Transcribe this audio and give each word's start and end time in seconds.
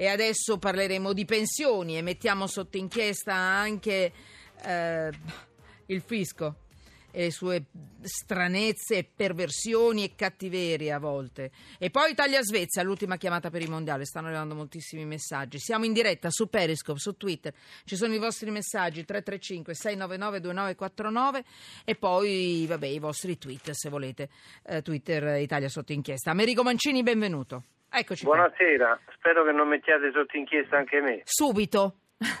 E 0.00 0.08
adesso 0.08 0.56
parleremo 0.56 1.12
di 1.12 1.26
pensioni 1.26 1.98
e 1.98 2.00
mettiamo 2.00 2.46
sotto 2.46 2.78
inchiesta 2.78 3.34
anche 3.34 4.10
eh, 4.62 5.10
il 5.84 6.00
fisco 6.00 6.56
e 7.10 7.24
le 7.24 7.30
sue 7.30 7.66
stranezze, 8.00 9.06
perversioni 9.14 10.04
e 10.04 10.14
cattiverie 10.16 10.90
a 10.90 10.98
volte. 10.98 11.50
E 11.76 11.90
poi 11.90 12.12
Italia-Svezia, 12.12 12.82
l'ultima 12.82 13.18
chiamata 13.18 13.50
per 13.50 13.60
i 13.60 13.66
mondiali. 13.66 14.06
Stanno 14.06 14.28
arrivando 14.28 14.54
moltissimi 14.54 15.04
messaggi. 15.04 15.58
Siamo 15.58 15.84
in 15.84 15.92
diretta 15.92 16.30
su 16.30 16.48
Periscope, 16.48 16.98
su 16.98 17.18
Twitter. 17.18 17.52
Ci 17.84 17.96
sono 17.96 18.14
i 18.14 18.18
vostri 18.18 18.50
messaggi 18.50 19.04
335 19.04 19.74
699 19.74 20.40
2949 20.40 21.44
e 21.84 21.94
poi 21.94 22.64
vabbè, 22.66 22.86
i 22.86 22.98
vostri 22.98 23.36
tweet 23.36 23.72
se 23.72 23.90
volete. 23.90 24.30
Eh, 24.64 24.80
Twitter 24.80 25.42
Italia 25.42 25.68
sotto 25.68 25.92
inchiesta. 25.92 26.30
Americo 26.30 26.62
Mancini, 26.62 27.02
benvenuto. 27.02 27.64
Eccoci 27.92 28.24
qua. 28.24 28.36
Buonasera, 28.36 29.00
spero 29.16 29.44
che 29.44 29.50
non 29.50 29.66
mettiate 29.66 30.12
sotto 30.12 30.36
inchiesta 30.36 30.76
anche 30.76 31.00
me. 31.00 31.22
Subito. 31.24 31.96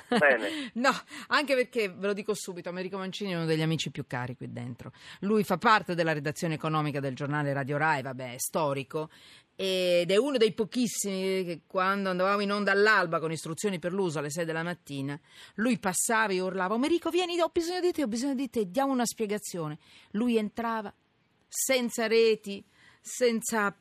Bene. 0.08 0.70
no, 0.74 0.90
anche 1.28 1.54
perché 1.54 1.88
ve 1.88 2.06
lo 2.06 2.12
dico 2.12 2.34
subito, 2.34 2.68
Americo 2.68 2.98
Mancini 2.98 3.32
è 3.32 3.36
uno 3.36 3.46
degli 3.46 3.62
amici 3.62 3.90
più 3.90 4.06
cari 4.06 4.36
qui 4.36 4.52
dentro. 4.52 4.92
Lui 5.20 5.42
fa 5.42 5.56
parte 5.56 5.94
della 5.94 6.12
redazione 6.12 6.54
economica 6.54 7.00
del 7.00 7.16
giornale 7.16 7.52
Radio 7.52 7.78
Rai, 7.78 8.02
vabbè, 8.02 8.34
è 8.34 8.38
storico. 8.38 9.10
Ed 9.56 10.10
è 10.10 10.16
uno 10.16 10.36
dei 10.36 10.54
pochissimi 10.54 11.44
che 11.44 11.62
quando 11.66 12.10
andavamo 12.10 12.40
in 12.40 12.52
onda 12.52 12.70
all'alba 12.70 13.18
con 13.18 13.32
istruzioni 13.32 13.78
per 13.78 13.92
l'uso 13.92 14.18
alle 14.18 14.30
6 14.30 14.44
della 14.44 14.62
mattina, 14.62 15.18
lui 15.56 15.78
passava 15.78 16.32
e 16.32 16.40
urlava: 16.40 16.76
Americo, 16.76 17.10
vieni, 17.10 17.40
ho 17.40 17.50
bisogno 17.52 17.80
di 17.80 17.92
te, 17.92 18.02
ho 18.04 18.08
bisogno 18.08 18.34
di 18.34 18.48
te, 18.48 18.70
diamo 18.70 18.92
una 18.92 19.04
spiegazione. 19.04 19.78
Lui 20.12 20.36
entrava 20.36 20.94
senza 21.46 22.06
reti, 22.06 22.64
senza 23.00 23.74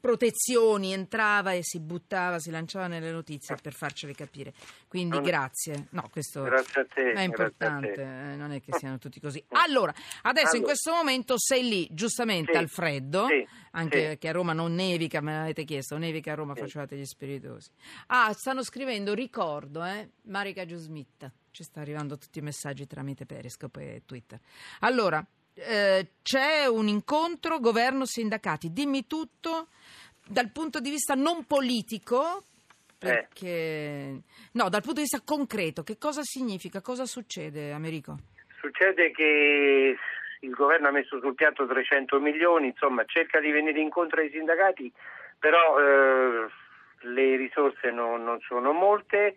protezioni, 0.00 0.92
entrava 0.92 1.52
e 1.52 1.60
si 1.62 1.78
buttava, 1.78 2.38
si 2.38 2.50
lanciava 2.50 2.86
nelle 2.86 3.10
notizie 3.10 3.56
per 3.60 3.74
farcele 3.74 4.14
capire. 4.14 4.52
Quindi 4.88 5.16
Non- 5.16 5.22
grazie. 5.24 5.86
No, 5.90 6.08
questo 6.10 6.42
Grazie 6.42 6.80
a 6.80 6.86
te. 6.86 7.12
è 7.12 7.20
importante, 7.20 7.92
eh, 8.02 8.36
non 8.36 8.52
è 8.52 8.60
che 8.60 8.72
siano 8.78 8.98
tutti 8.98 9.20
così. 9.20 9.42
Allora, 9.50 9.92
adesso 10.22 10.56
in 10.56 10.62
Allora. 10.62 10.66
questo 10.66 10.92
momento 10.92 11.34
sei 11.38 11.68
lì, 11.68 11.88
giustamente 11.92 12.52
Sì, 12.52 12.58
al 12.58 12.68
freddo, 12.68 13.26
sì, 13.26 13.46
anche 13.72 14.10
sì. 14.12 14.18
che 14.18 14.28
a 14.28 14.32
Roma 14.32 14.52
non 14.52 14.74
nevica, 14.74 15.20
me 15.20 15.32
l'avete 15.34 15.64
chiesto, 15.64 15.98
nevica 15.98 16.32
a 16.32 16.34
Roma, 16.36 16.54
facevate 16.54 16.96
gli 16.96 17.04
spiritosi. 17.04 17.70
Ah, 18.08 18.32
stanno 18.32 18.62
scrivendo, 18.64 19.14
ricordo, 19.14 19.84
eh, 19.84 20.10
Marica 20.22 20.64
Giusmitta. 20.64 21.30
Ci 21.52 21.64
sta 21.64 21.80
arrivando 21.80 22.16
tutti 22.16 22.38
i 22.38 22.42
messaggi 22.42 22.86
tramite 22.86 23.26
Periscope 23.26 23.96
e 23.96 24.02
Twitter. 24.06 24.38
Allora, 24.80 25.24
eh, 25.54 26.06
c'è 26.22 26.66
un 26.66 26.88
incontro 26.88 27.58
governo-sindacati. 27.58 28.72
Dimmi 28.72 29.06
tutto 29.06 29.68
dal 30.26 30.50
punto 30.50 30.80
di 30.80 30.90
vista 30.90 31.14
non 31.14 31.44
politico, 31.44 32.44
perché... 32.98 34.20
No, 34.52 34.68
dal 34.68 34.82
punto 34.82 35.00
di 35.00 35.08
vista 35.08 35.22
concreto, 35.24 35.82
che 35.82 35.98
cosa 35.98 36.22
significa? 36.22 36.80
Cosa 36.80 37.04
succede, 37.04 37.72
Americo? 37.72 38.16
Succede 38.60 39.10
che 39.10 39.96
il 40.40 40.50
governo 40.50 40.88
ha 40.88 40.92
messo 40.92 41.18
sul 41.20 41.34
piatto 41.34 41.66
300 41.66 42.20
milioni, 42.20 42.68
insomma 42.68 43.04
cerca 43.06 43.40
di 43.40 43.50
venire 43.50 43.80
incontro 43.80 44.20
ai 44.20 44.30
sindacati, 44.30 44.92
però 45.38 45.78
eh, 45.80 46.46
le 47.00 47.36
risorse 47.36 47.90
non, 47.90 48.22
non 48.22 48.40
sono 48.40 48.72
molte, 48.72 49.36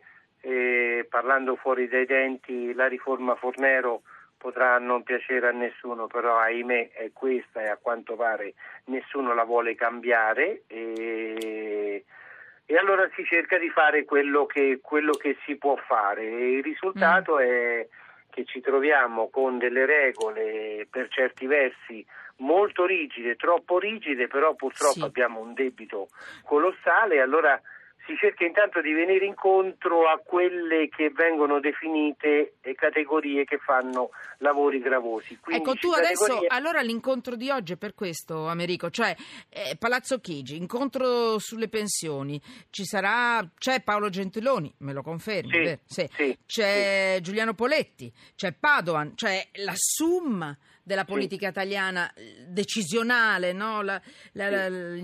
parlando 1.13 1.55
fuori 1.55 1.87
dai 1.87 2.05
denti 2.05 2.73
la 2.73 2.87
riforma 2.87 3.35
Fornero 3.35 4.01
potrà 4.43 4.77
non 4.77 5.03
piacere 5.03 5.47
a 5.47 5.51
nessuno, 5.51 6.07
però 6.07 6.37
ahimè 6.37 6.91
è 6.91 7.11
questa 7.13 7.61
e 7.61 7.69
a 7.69 7.77
quanto 7.81 8.17
pare 8.17 8.55
nessuno 8.85 9.33
la 9.33 9.45
vuole 9.45 9.73
cambiare. 9.73 10.63
E... 10.67 12.03
E 12.65 12.77
allora 12.77 13.09
si 13.13 13.25
cerca 13.25 13.57
di 13.57 13.69
fare 13.69 14.05
quello 14.05 14.45
che, 14.45 14.79
quello 14.81 15.11
che 15.13 15.37
si 15.45 15.57
può 15.57 15.75
fare. 15.75 16.23
E 16.23 16.51
il 16.57 16.63
risultato 16.63 17.37
è 17.37 17.85
che 18.29 18.45
ci 18.45 18.61
troviamo 18.61 19.29
con 19.29 19.57
delle 19.57 19.85
regole 19.85 20.87
per 20.89 21.07
certi 21.09 21.45
versi 21.45 22.05
molto 22.37 22.85
rigide, 22.85 23.35
troppo 23.35 23.79
rigide, 23.79 24.27
però 24.27 24.55
purtroppo 24.55 24.99
Sì. 24.99 25.03
abbiamo 25.03 25.39
un 25.39 25.53
debito 25.53 26.07
colossale. 26.45 27.19
Allora 27.19 27.61
si 28.05 28.15
cerca 28.17 28.43
intanto 28.45 28.81
di 28.81 28.91
venire 28.91 29.25
incontro 29.25 30.07
a 30.09 30.17
quelle 30.17 30.89
che 30.89 31.09
vengono 31.11 31.59
definite 31.59 32.55
eh, 32.61 32.75
categorie 32.75 33.45
che 33.45 33.57
fanno 33.59 34.09
lavori 34.39 34.79
gravosi. 34.79 35.37
Quindi 35.39 35.61
ecco, 35.61 35.75
tu 35.75 35.89
categorie- 35.91 36.33
adesso, 36.35 36.45
allora 36.49 36.81
l'incontro 36.81 37.35
di 37.35 37.49
oggi 37.49 37.73
è 37.73 37.77
per 37.77 37.93
questo, 37.93 38.47
Americo, 38.47 38.89
cioè 38.89 39.15
eh, 39.49 39.75
Palazzo 39.77 40.19
Chigi, 40.19 40.57
incontro 40.57 41.39
sulle 41.39 41.69
pensioni, 41.69 42.41
ci 42.69 42.83
sarà, 42.83 43.47
c'è 43.57 43.81
Paolo 43.81 44.09
Gentiloni, 44.09 44.73
me 44.79 44.93
lo 44.93 45.01
confermi, 45.01 45.51
Sì? 45.51 45.79
Sì. 45.85 46.09
sì, 46.13 46.37
c'è 46.45 47.19
Giuliano 47.21 47.53
Poletti, 47.53 48.11
c'è 48.35 48.51
Padoan, 48.53 49.13
cioè 49.15 49.47
la 49.63 49.73
summa 49.75 50.57
della 50.83 51.05
politica 51.05 51.47
italiana 51.47 52.11
eh, 52.13 52.43
decisionale, 52.49 53.53
no? 53.53 53.81
La- 53.81 54.01
la- 54.33 54.49
la- 54.49 54.97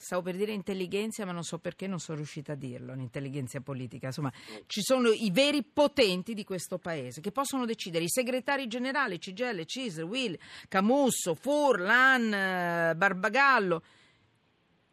Stavo 0.00 0.22
per 0.22 0.34
dire 0.34 0.52
intelligenza, 0.52 1.26
ma 1.26 1.32
non 1.32 1.42
so 1.42 1.58
perché 1.58 1.86
non 1.86 1.98
sono 1.98 2.16
riuscita 2.16 2.52
a 2.52 2.54
dirlo, 2.54 2.94
l'intelligenza 2.94 3.60
politica. 3.60 4.06
Insomma, 4.06 4.32
ci 4.66 4.80
sono 4.80 5.10
i 5.10 5.30
veri 5.30 5.62
potenti 5.62 6.32
di 6.32 6.42
questo 6.42 6.78
paese 6.78 7.20
che 7.20 7.32
possono 7.32 7.66
decidere, 7.66 8.04
i 8.04 8.08
segretari 8.08 8.66
generali, 8.66 9.18
CGL, 9.18 9.66
CISL, 9.66 10.02
Will, 10.04 10.38
Camusso, 10.68 11.34
Furlan, 11.34 12.32
eh, 12.32 12.94
Barbagallo. 12.96 13.82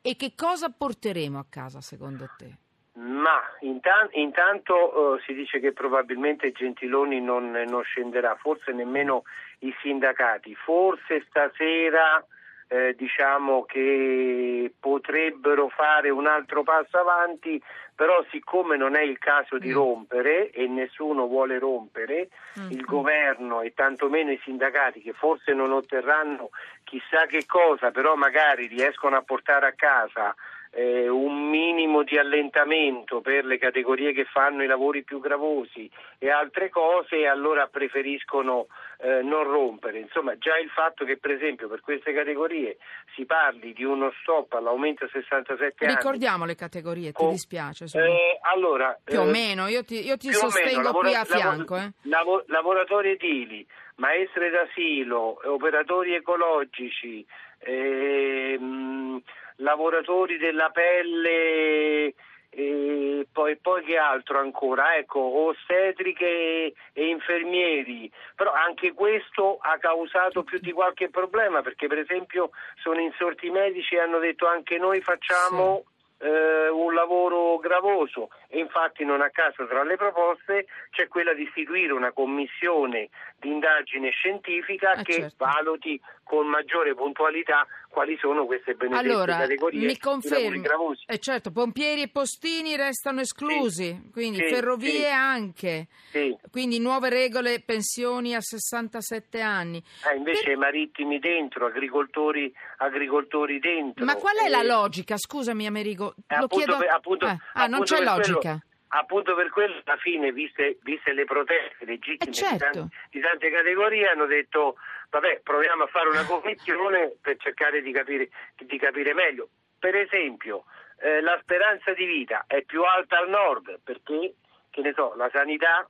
E 0.02 0.18
che 0.18 0.34
cosa 0.36 0.70
porteremo 0.70 1.40
a 1.40 1.46
casa 1.50 1.80
secondo 1.80 2.30
te? 2.38 2.58
Ma 3.00 3.40
intan- 3.62 4.10
intanto 4.12 5.16
eh, 5.16 5.22
si 5.26 5.34
dice 5.34 5.62
che 5.62 5.72
probabilmente 5.72 6.52
Gentiloni 6.52 7.22
non, 7.22 7.52
non 7.52 7.84
scenderà, 7.84 8.36
forse 8.36 8.74
nemmeno 8.74 9.24
i 9.60 9.74
sindacati, 9.82 10.54
forse 10.54 11.24
stasera 11.30 12.22
eh, 12.70 12.96
diciamo 12.98 13.64
che 13.64 14.72
potrebbero 14.80 15.70
fare 15.70 16.10
un 16.10 16.28
altro 16.28 16.64
passo 16.64 16.98
avanti, 16.98 17.62
però 17.96 18.24
siccome 18.30 18.78
non 18.78 18.96
è 18.96 19.02
il 19.02 19.18
caso 19.18 19.58
di 19.58 19.70
Mm. 19.70 19.74
rompere 19.74 20.50
e 20.52 20.68
nessuno 20.68 21.28
vuole 21.28 21.60
rompere, 21.60 22.30
Mm. 22.60 22.72
il 22.72 22.84
governo 22.84 23.62
e 23.62 23.74
tantomeno 23.74 24.32
i 24.32 24.40
sindacati 24.44 25.02
che 25.02 25.14
forse 25.14 25.54
non 25.54 25.72
otterranno 25.72 26.50
chissà 26.84 27.26
che 27.26 27.46
cosa, 27.46 27.92
però 27.92 28.16
magari 28.16 28.68
riescono 28.68 29.16
a 29.16 29.22
portare 29.22 29.68
a 29.68 29.74
casa 29.74 30.36
eh, 30.72 31.08
un 31.08 31.50
minimo 31.50 32.04
di 32.04 32.18
allentamento 32.18 33.22
per 33.22 33.46
le 33.46 33.58
categorie 33.58 34.12
che 34.12 34.26
fanno 34.26 34.62
i 34.64 34.68
lavori 34.68 35.02
più 35.04 35.20
gravosi 35.20 35.90
e 36.20 36.30
altre 36.30 36.70
cose, 36.70 37.26
allora 37.26 37.68
preferiscono 37.68 38.68
eh, 39.00 39.22
non 39.22 39.44
rompere. 39.44 40.00
Insomma, 40.00 40.38
già 40.38 40.58
il 40.58 40.70
fatto 40.70 41.06
che 41.06 41.18
per 41.18 41.32
esempio 41.32 41.68
per 41.68 41.82
queste 41.82 42.14
categorie 42.14 42.78
si 43.16 43.26
parli 43.26 43.74
di 43.74 43.84
uno 43.84 44.12
stop 44.22 44.54
all'aumento 44.54 45.06
a 45.06 45.10
67 45.12 45.86
anni. 45.86 45.96
Ricordiamo 45.96 46.46
le 46.46 46.56
categorie, 46.56 47.12
ti 47.12 47.24
Oh, 47.24 47.30
dispiace? 47.30 47.86
eh, 47.94 48.40
allora, 48.54 48.98
più 49.04 49.20
o 49.20 49.28
eh, 49.28 49.32
meno, 49.32 49.68
io 49.68 49.84
ti, 49.84 50.04
io 50.06 50.18
ti 50.18 50.30
più 50.30 50.38
o 50.38 50.42
meno, 50.42 50.50
sostengo 50.52 50.82
lavora- 50.82 51.08
qui 51.08 51.16
a 51.16 51.26
lavora- 51.28 51.38
fianco. 51.40 51.76
eh. 51.78 51.92
lavo- 52.04 52.44
lavoratori 52.48 53.12
edili, 53.12 53.66
maestre 53.98 54.50
d'asilo, 54.50 55.40
operatori 55.44 56.14
ecologici, 56.16 57.26
ehm, 57.60 59.22
lavoratori 59.58 60.38
della 60.38 60.70
pelle 60.70 62.14
e 62.60 63.28
poi, 63.32 63.56
poi 63.58 63.84
che 63.84 63.98
altro 63.98 64.40
ancora? 64.40 64.96
Ecco, 64.96 65.20
ostetriche 65.20 66.74
e, 66.92 67.08
infermieri, 67.08 68.12
però 68.36 68.52
anche 68.52 68.94
questo 68.94 69.60
ha 69.62 69.78
causato 69.78 70.42
più 70.42 70.58
di 70.58 70.72
qualche 70.72 71.12
problema 71.12 71.62
perché 71.62 71.86
per 71.86 72.00
esempio 72.00 72.50
sono 72.82 73.00
insorti 73.00 73.46
i 73.46 73.52
medici 73.52 73.94
e 73.94 74.00
hanno 74.00 74.18
detto 74.18 74.48
anche 74.48 74.80
noi 74.80 75.02
facciamo 75.02 75.84
eh, 76.20 76.70
un 76.70 76.96
lavoro 76.96 77.58
gravoso 77.60 78.30
e 78.48 78.58
infatti 78.58 79.06
non 79.06 79.22
a 79.22 79.30
caso 79.30 79.68
tra 79.68 79.84
le 79.84 79.96
proposte 79.96 80.66
c'è 80.90 81.08
quella 81.08 81.36
di 81.36 81.44
istituire 81.44 81.94
una 81.94 82.12
commissione 82.12 83.10
di 83.38 83.52
indagine 83.52 84.10
scientifica 84.10 84.92
Ah, 84.92 85.04
che 85.04 85.14
certo. 85.14 85.36
valuti 85.38 86.02
con 86.28 86.48
maggiore 86.48 86.94
puntualità 86.94 87.66
quali 87.90 88.18
sono 88.20 88.46
queste 88.46 88.76
benedette 88.76 89.10
Allora, 89.10 89.38
categorie 89.38 89.86
mi 89.86 89.98
confermi, 89.98 90.62
eh 91.08 91.18
certo, 91.20 91.52
pompieri 91.52 92.04
e 92.04 92.10
postini 92.10 92.76
restano 92.76 93.22
esclusi, 93.22 94.10
quindi 94.12 94.38
sì, 94.40 94.54
ferrovie 94.54 94.92
sì. 94.92 95.06
anche, 95.06 95.88
Sì. 96.12 96.38
quindi 96.52 96.80
nuove 96.80 97.10
regole, 97.10 97.62
pensioni 97.66 98.36
a 98.36 98.42
67 98.42 99.42
anni. 99.42 99.82
Eh, 100.12 100.16
invece 100.18 100.56
marittimi 100.56 101.18
dentro, 101.20 101.66
agricoltori, 101.66 102.54
agricoltori 102.78 103.60
dentro. 103.60 104.06
Ma 104.06 104.16
qual 104.16 104.36
è 104.38 104.50
la 104.50 104.62
Eh, 104.62 104.66
logica? 104.66 105.18
Scusami 105.18 105.66
Americo, 105.66 106.14
Eh, 106.28 106.38
lo 106.38 106.44
appunto 106.46 106.56
chiedo... 106.66 106.78
per- 106.78 106.90
appunto- 106.90 107.26
eh, 107.28 107.38
ah, 107.54 107.66
non 107.68 107.82
appunto 107.82 107.84
c'è 107.96 107.98
per 108.04 108.06
logica. 108.06 108.40
quello- 108.40 108.60
appunto 108.90 109.36
per 109.36 109.50
quello 109.50 109.82
alla 109.84 109.98
fine, 109.98 110.32
viste, 110.32 110.78
viste 110.84 111.12
le 111.14 111.26
proteste 111.26 111.84
legittime 111.86 112.30
Eh, 112.30 112.34
certo. 112.34 112.56
di, 112.56 112.72
tante, 112.72 112.96
di 113.12 113.20
tante 113.20 113.50
categorie, 113.52 114.08
hanno 114.08 114.26
detto 114.26 114.76
vabbè 115.10 115.42
proviamo 115.44 115.84
a 115.84 115.88
fare 115.88 116.10
una 116.10 116.26
commissione 116.26 117.16
per 117.22 117.38
cercare 117.38 117.82
di 117.82 117.92
capire, 117.92 118.30
di 118.58 118.78
capire 118.78 119.14
meglio. 119.14 119.50
Per 119.80 119.96
esempio, 119.96 120.66
eh, 121.00 121.22
la 121.22 121.38
speranza 121.42 121.94
di 121.94 122.06
vita 122.06 122.46
è 122.48 122.64
più 122.64 122.84
alta 122.84 123.20
al 123.20 123.30
nord 123.30 123.80
perché, 123.84 124.36
che 124.70 124.82
ne 124.82 124.94
so, 124.96 125.14
la 125.16 125.30
sanità 125.32 125.88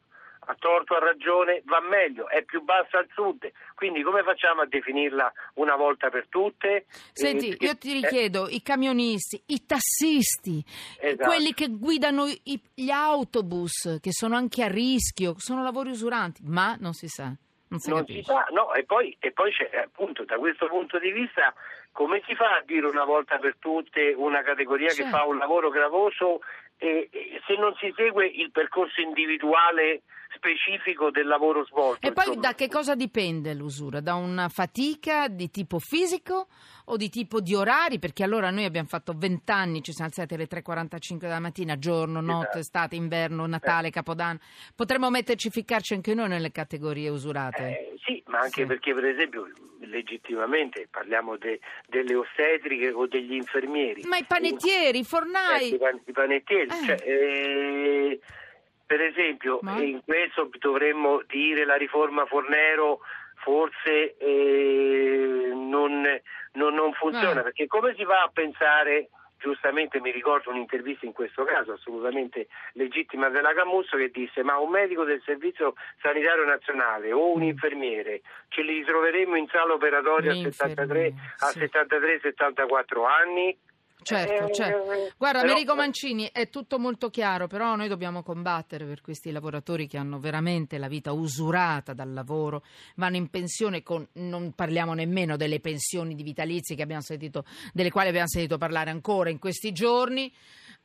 a 0.49 0.55
torto 0.57 0.95
a 0.95 0.99
ragione 0.99 1.61
va 1.65 1.81
meglio, 1.81 2.29
è 2.29 2.41
più 2.43 2.61
bassa 2.63 2.99
al 2.99 3.07
sud, 3.13 3.51
quindi 3.75 4.01
come 4.01 4.23
facciamo 4.23 4.61
a 4.61 4.65
definirla 4.65 5.29
una 5.55 5.75
volta 5.75 6.09
per 6.09 6.27
tutte? 6.29 6.85
Senti, 7.11 7.49
Eh, 7.49 7.65
io 7.65 7.75
ti 7.77 7.89
eh, 7.91 7.93
richiedo, 8.01 8.47
i 8.47 8.61
camionisti, 8.61 9.41
i 9.47 9.65
tassisti, 9.65 10.63
Esatto. 11.01 11.27
quelli 11.29 11.53
che 11.53 11.67
guidano 11.67 12.27
i- 12.27 12.61
gli 12.73 12.89
autobus, 12.89 13.99
che 14.01 14.11
sono 14.13 14.37
anche 14.37 14.63
a 14.63 14.69
rischio, 14.69 15.33
sono 15.37 15.63
lavori 15.63 15.89
usuranti, 15.89 16.41
ma 16.45 16.77
non 16.79 16.93
si 16.93 17.07
sa, 17.09 17.33
non 17.69 17.79
si 17.79 17.89
non 17.89 18.05
si 18.05 18.23
sa, 18.23 18.47
no, 18.51 18.73
e 18.73 18.83
poi, 18.85 19.15
e 19.19 19.31
poi 19.31 19.51
c'è 19.51 19.69
appunto 19.83 20.23
da 20.23 20.37
questo 20.37 20.67
punto 20.67 20.99
di 20.99 21.11
vista 21.11 21.53
come 21.91 22.21
si 22.25 22.35
fa 22.35 22.57
a 22.57 22.63
dire 22.65 22.85
una 22.85 23.03
volta 23.03 23.37
per 23.39 23.55
tutte 23.59 24.13
una 24.15 24.41
categoria 24.43 24.89
che 24.89 25.03
Certo. 25.03 25.17
fa 25.17 25.23
un 25.25 25.37
lavoro 25.37 25.69
gravoso 25.69 26.41
e, 26.77 27.09
e 27.11 27.41
se 27.45 27.55
non 27.59 27.73
si 27.79 27.91
segue 27.95 28.25
il 28.27 28.51
percorso 28.51 29.01
individuale 29.01 30.03
specifico 30.35 31.09
del 31.09 31.25
lavoro 31.25 31.65
svolto? 31.65 32.05
E 32.05 32.11
poi 32.11 32.25
insomma. 32.27 32.47
da 32.47 32.53
che 32.55 32.67
cosa 32.69 32.95
dipende 32.95 33.53
l'usura? 33.53 33.99
Da 34.01 34.13
una 34.15 34.49
fatica 34.49 35.27
di 35.27 35.49
tipo 35.49 35.79
fisico 35.79 36.47
o 36.85 36.97
di 36.97 37.09
tipo 37.09 37.39
di 37.41 37.55
orari? 37.55 37.97
Perché 37.97 38.23
allora 38.23 38.51
noi 38.51 38.65
abbiamo 38.65 38.87
fatto 38.87 39.13
20 39.15 39.51
anni, 39.51 39.81
ci 39.81 39.91
siamo 39.91 40.09
alzati 40.09 40.35
alle 40.35 40.47
3.45 40.47 41.17
della 41.17 41.39
mattina, 41.39 41.77
giorno, 41.79 42.21
notte, 42.21 42.41
Esatto. 42.41 42.57
estate, 42.59 42.95
inverno, 42.95 43.45
Natale, 43.47 43.89
Capodanno. 43.89 44.39
Potremmo 44.75 45.09
metterci, 45.09 45.49
ficcarci 45.49 45.93
anche 45.95 46.13
noi 46.13 46.27
nelle 46.29 46.51
categorie 46.51 47.09
usurate? 47.09 47.63
Eh, 47.67 47.93
sì, 48.05 48.21
ma 48.27 48.39
anche 48.39 48.61
Sì. 48.61 48.65
perché 48.67 48.93
per 48.93 49.05
esempio 49.05 49.47
legittimamente 49.89 50.87
parliamo 50.89 51.37
de- 51.37 51.59
delle 51.87 52.15
ostetriche 52.15 52.89
o 52.91 53.07
degli 53.07 53.33
infermieri. 53.33 54.03
Ma 54.05 54.17
i 54.17 54.25
panettieri, 54.25 54.97
i 54.99 55.01
Eh, 55.01 55.05
fornai... 55.05 55.73
i, 55.73 55.77
pan- 55.77 56.01
i 56.05 56.11
panettieri, 56.11 56.69
Eh. 56.69 56.85
cioè, 56.85 56.97
eh, 57.03 58.19
per 58.85 59.01
esempio 59.01 59.59
Ma- 59.61 59.81
in 59.81 60.01
questo 60.05 60.49
dovremmo 60.59 61.21
dire 61.27 61.65
la 61.65 61.75
riforma 61.75 62.25
Fornero 62.25 62.99
forse 63.43 64.15
eh, 64.17 65.51
non, 65.53 66.01
non- 66.53 66.73
non 66.73 66.93
funziona 66.93 67.39
Eh. 67.41 67.43
perché 67.43 67.67
come 67.67 67.93
si 67.95 68.03
va 68.03 68.21
a 68.23 68.29
pensare 68.33 69.09
giustamente 69.47 69.99
mi 70.01 70.11
ricordo 70.11 70.49
un'intervista 70.49 71.05
in 71.05 71.13
questo 71.13 71.43
caso 71.45 71.73
assolutamente 71.73 72.47
legittima 72.73 73.29
della 73.29 73.53
Camusso 73.53 73.95
che 73.95 74.09
disse 74.11 74.43
ma 74.43 74.57
un 74.57 74.69
medico 74.69 75.05
del 75.05 75.21
servizio 75.23 75.73
sanitario 76.01 76.43
nazionale 76.45 77.11
o 77.13 77.31
un 77.31 77.39
Mm. 77.39 77.43
infermiere 77.43 78.21
ce 78.49 78.61
li 78.61 78.79
ritroveremo 78.79 79.35
in 79.37 79.47
sala 79.47 79.73
operatoria 79.73 80.31
a 80.31 80.33
L'infermiere, 80.33 81.13
73 81.13 81.13
sì. 81.51 81.59
73-74 81.59 83.05
anni 83.05 83.57
Certo, 84.03 84.45
Eh, 84.45 84.53
certo. 84.53 84.91
eh, 84.91 85.11
Guarda, 85.17 85.39
però- 85.41 85.51
Americo 85.51 85.75
Mancini, 85.75 86.29
è 86.31 86.49
tutto 86.49 86.79
molto 86.79 87.09
chiaro, 87.09 87.47
però 87.47 87.75
noi 87.75 87.89
dobbiamo 87.89 88.23
combattere 88.23 88.85
per 88.85 89.01
questi 89.01 89.31
lavoratori 89.31 89.85
che 89.87 89.97
hanno 89.97 90.19
veramente 90.19 90.77
la 90.77 90.87
vita 90.87 91.11
usurata 91.11 91.93
dal 91.93 92.13
lavoro, 92.13 92.63
vanno 92.95 93.17
in 93.17 93.27
pensione 93.29 93.83
con, 93.83 94.07
non 94.13 94.53
parliamo 94.53 94.93
nemmeno 94.93 95.35
delle 95.35 95.59
pensioni 95.59 96.15
di 96.15 96.23
vitalizi 96.23 96.75
che 96.75 96.83
abbiamo 96.83 97.01
sentito, 97.01 97.43
delle 97.73 97.89
quali 97.91 98.07
abbiamo 98.09 98.27
sentito 98.27 98.57
parlare 98.57 98.91
ancora 98.91 99.29
in 99.29 99.39
questi 99.39 99.73
giorni. 99.73 100.31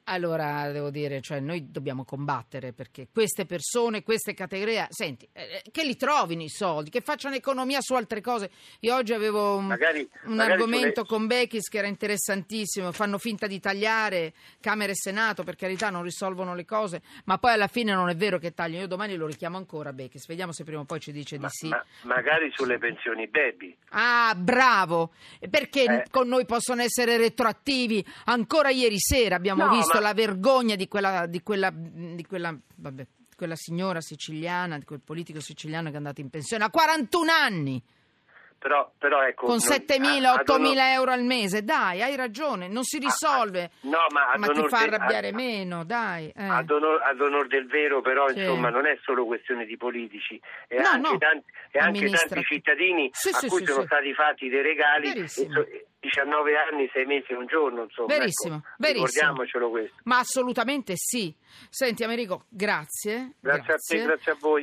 Allora, 0.04 0.68
devo 0.72 0.90
dire, 0.90 1.20
cioè, 1.20 1.38
noi 1.38 1.70
dobbiamo 1.70 2.04
combattere 2.04 2.72
perché 2.72 3.06
queste 3.12 3.46
persone, 3.46 4.02
queste 4.02 4.34
categorie, 4.34 4.86
senti, 4.90 5.28
eh, 5.32 5.62
che 5.70 5.84
li 5.84 5.96
trovino 5.96 6.42
i 6.42 6.48
soldi, 6.48 6.90
che 6.90 7.00
facciano 7.00 7.36
economia 7.36 7.80
su 7.80 7.94
altre 7.94 8.20
cose. 8.20 8.50
Io 8.80 8.96
oggi 8.96 9.12
avevo 9.12 9.54
un, 9.56 9.66
Magari- 9.66 10.08
un 10.24 10.34
magari 10.34 10.52
argomento 10.54 11.04
con 11.04 11.28
Bechis 11.28 11.68
che 11.68 11.78
era 11.78 11.86
interessantissimo, 11.86 12.90
fanno 12.90 13.16
finta 13.18 13.46
di 13.46 13.60
tagliare 13.60 14.32
Camera 14.60 14.90
e 14.90 14.96
Senato, 14.96 15.44
per 15.44 15.54
carità 15.54 15.88
non 15.88 16.02
risolvono 16.02 16.56
le 16.56 16.64
cose, 16.64 17.00
ma 17.26 17.38
poi 17.38 17.52
alla 17.52 17.68
fine 17.68 17.94
non 17.94 18.08
è 18.08 18.16
vero 18.16 18.38
che 18.38 18.52
tagliano. 18.54 18.82
Io 18.82 18.88
domani 18.88 19.14
lo 19.14 19.26
richiamo 19.26 19.56
ancora 19.56 19.92
Bechis, 19.92 20.26
vediamo 20.26 20.50
se 20.52 20.64
prima 20.64 20.80
o 20.80 20.84
poi 20.84 20.98
ci 20.98 21.12
dice 21.12 21.38
Ma- 21.38 21.46
di 21.46 21.52
sì. 21.54 21.68
ma- 21.68 21.84
magari 22.02 22.50
sulle 22.52 22.78
pensioni 22.78 23.28
baby. 23.28 23.76
Ah, 23.90 24.34
bravo! 24.36 25.12
Perché 25.48 25.84
Eh. 25.84 26.04
con 26.10 26.26
noi 26.26 26.44
possono 26.44 26.82
essere 26.82 27.16
retroattivi? 27.18 28.04
Ancora 28.24 28.70
ieri 28.70 28.98
sera 28.98 29.36
abbiamo 29.36 29.64
No, 29.66 29.70
visto 29.70 29.90
ma- 29.94 30.00
la 30.00 30.14
vergogna 30.14 30.76
di 30.76 30.88
quella, 30.88 31.26
di 31.26 31.42
quella, 31.42 31.70
di 31.72 32.24
quella, 32.26 32.56
vabbè, 32.76 33.06
quella 33.36 33.56
signora 33.56 34.00
siciliana, 34.00 34.78
di 34.78 34.84
quel 34.84 35.00
politico 35.00 35.40
siciliano 35.40 35.88
che 35.88 35.94
è 35.94 35.98
andato 35.98 36.20
in 36.20 36.30
pensione 36.30 36.64
a 36.64 36.70
41 36.70 37.32
anni, 37.32 37.82
Però, 38.62 38.92
però 38.96 39.22
ecco, 39.26 39.46
con 39.46 39.56
non- 39.56 39.58
7.000, 39.58 40.28
a- 40.30 40.34
ad 40.34 40.48
onor- 40.48 40.68
8.000 40.70 40.92
euro 40.92 41.10
al 41.10 41.24
mese. 41.24 41.64
Dai, 41.64 42.00
hai 42.00 42.14
ragione, 42.14 42.68
non 42.68 42.84
si 42.84 42.98
risolve. 43.00 43.72
No, 43.80 43.98
ma, 44.12 44.36
Ma 44.36 44.46
ti 44.46 44.62
fa 44.68 44.78
de- 44.86 44.94
arrabbiare 44.94 45.28
a- 45.30 45.34
meno, 45.34 45.84
dai. 45.84 46.28
eh. 46.28 46.46
Ad 46.46 46.70
onor, 46.70 47.02
ad 47.02 47.20
onor 47.20 47.48
del 47.48 47.66
vero, 47.66 48.00
però, 48.02 48.28
Sì. 48.28 48.38
insomma, 48.38 48.68
non 48.70 48.86
è 48.86 48.96
solo 49.02 49.24
questione 49.26 49.64
di 49.66 49.76
politici, 49.76 50.40
è 50.68 50.76
No, 50.80 50.86
anche, 50.90 51.10
no. 51.10 51.18
tanti, 51.18 51.44
è 51.72 51.78
anche 51.78 52.08
tanti 52.08 52.42
cittadini 52.44 53.10
Sì, 53.12 53.30
a 53.30 53.32
sì, 53.32 53.48
cui 53.48 53.66
sono 53.66 53.84
stati 53.84 54.14
fatti 54.14 54.48
dei 54.48 54.62
regali. 54.62 55.08
Verissimo. 55.12 55.60
e 55.60 55.64
so- 55.82 55.90
19 56.02 56.56
anni, 56.56 56.90
6 56.92 57.04
mesi 57.04 57.30
e 57.30 57.36
un 57.36 57.46
giorno, 57.46 57.82
insomma. 57.84 58.08
Verissimo, 58.08 58.56
ecco, 58.56 58.66
verissimo. 58.78 59.06
Ricordiamocelo 59.06 59.70
questo. 59.70 59.96
Ma 60.04 60.18
assolutamente 60.18 60.94
sì. 60.96 61.32
Senti 61.68 62.02
Americo, 62.02 62.44
grazie. 62.48 63.34
Grazie 63.40 63.72
a 63.72 63.76
te, 63.76 64.02
grazie 64.02 64.32
a 64.32 64.36
voi. 64.40 64.62